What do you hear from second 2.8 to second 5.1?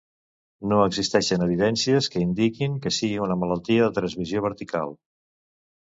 que sigui una malaltia de transmissió vertical.